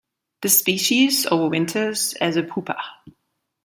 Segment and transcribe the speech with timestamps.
[0.41, 2.75] This species overwinters as a pupa.